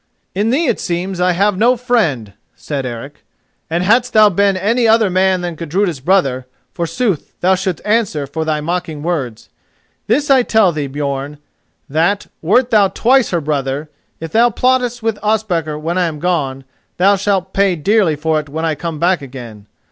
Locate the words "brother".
5.99-6.47, 13.41-13.91